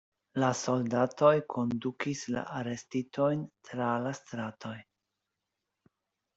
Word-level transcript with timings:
La 0.43 0.47
soldatoj 0.61 1.33
kondukis 1.55 2.25
la 2.37 2.43
arestitojn 2.61 3.47
tra 3.71 3.93
la 4.07 4.17
stratoj. 4.23 4.77